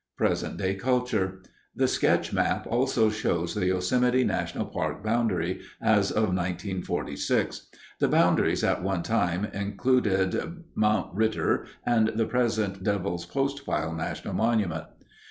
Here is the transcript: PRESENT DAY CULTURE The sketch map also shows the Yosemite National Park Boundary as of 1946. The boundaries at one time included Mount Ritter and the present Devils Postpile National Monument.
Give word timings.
PRESENT 0.17 0.57
DAY 0.57 0.73
CULTURE 0.73 1.43
The 1.75 1.87
sketch 1.87 2.33
map 2.33 2.65
also 2.65 3.11
shows 3.11 3.53
the 3.53 3.67
Yosemite 3.67 4.23
National 4.23 4.65
Park 4.65 5.03
Boundary 5.03 5.61
as 5.79 6.09
of 6.09 6.33
1946. 6.35 7.67
The 7.99 8.07
boundaries 8.07 8.63
at 8.63 8.81
one 8.81 9.03
time 9.03 9.45
included 9.45 10.63
Mount 10.73 11.13
Ritter 11.13 11.67
and 11.85 12.07
the 12.15 12.25
present 12.25 12.81
Devils 12.83 13.27
Postpile 13.27 13.93
National 13.95 14.33
Monument. 14.33 14.85